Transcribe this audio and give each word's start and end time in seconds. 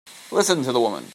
Listen 0.31 0.63
to 0.63 0.71
the 0.71 0.79
woman! 0.79 1.05